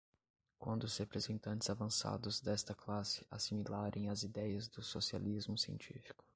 [0.57, 6.25] Quando os representantes avançados desta classe assimilarem as ideias do socialismo científico